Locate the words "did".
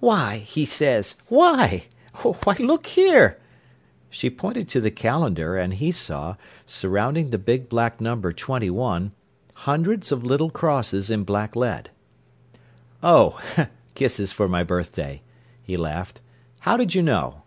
16.76-16.94